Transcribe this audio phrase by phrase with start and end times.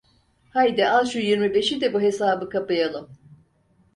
[0.49, 3.17] Haydi, al şu yirmi beşi de, bu hesabı kapayalım…